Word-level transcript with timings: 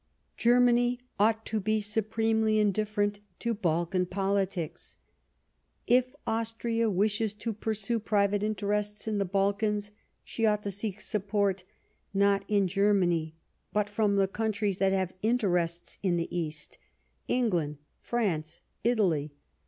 "Germany 0.35 0.99
ought 1.19 1.45
to 1.45 1.59
be 1.59 1.79
supremely 1.79 2.55
indif 2.55 2.89
ferent 2.91 3.19
to 3.37 3.53
Balkan 3.53 4.07
politics."" 4.07 4.97
If 5.85 6.15
Austria 6.25 6.89
wishes 6.89 7.35
to 7.35 7.53
pursue 7.53 7.99
private 7.99 8.41
interests 8.41 9.07
in 9.07 9.19
the 9.19 9.25
Balkans, 9.25 9.91
she 10.23 10.43
ought 10.43 10.63
to 10.63 10.71
seek 10.71 11.01
support, 11.01 11.63
not 12.15 12.43
in 12.47 12.67
Germany, 12.67 13.35
but 13.73 13.89
from 13.89 14.15
the 14.15 14.27
countries 14.27 14.79
that 14.79 14.91
have 14.91 15.13
interests 15.21 15.99
in 16.01 16.17
the 16.17 16.35
East, 16.35 16.79
England, 17.27 17.77
France, 18.01 18.63
Italy. 18.83 19.35